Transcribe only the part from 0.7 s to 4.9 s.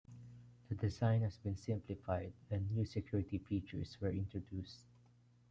design has been simplified and new security features were introduced.